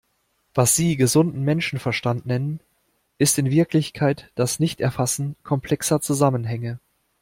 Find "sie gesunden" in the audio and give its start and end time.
0.75-1.43